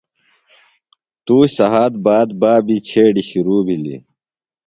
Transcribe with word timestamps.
تُوش 1.25 1.49
سھات 1.57 1.93
باد 2.05 2.29
بابی 2.41 2.77
چھیڈیۡ 2.87 3.27
شِرو 3.29 3.57
بِھلیۡ۔ 3.65 4.01